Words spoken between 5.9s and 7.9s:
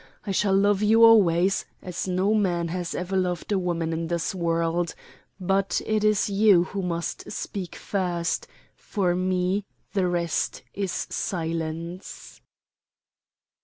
is you who must speak